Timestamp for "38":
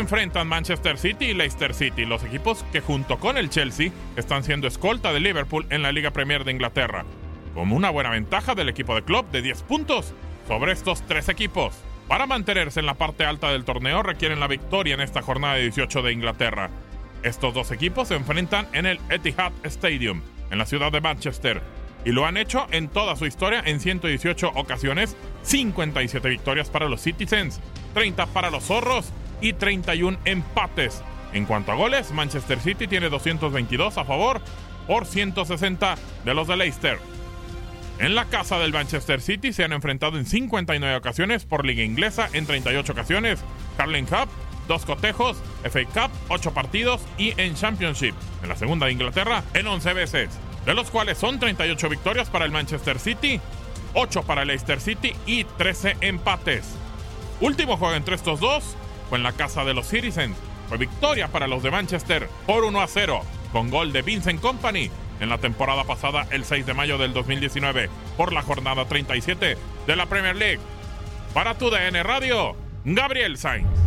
42.46-42.92, 51.38-51.88